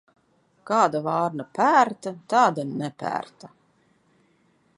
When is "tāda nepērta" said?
2.35-3.53